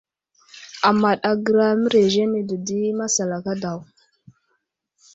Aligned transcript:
Amaɗ 0.87 1.19
agəra 1.31 1.67
mərez 1.81 2.13
ane 2.23 2.39
dədi 2.49 2.77
masalaka 2.99 3.53
daw. 3.61 3.79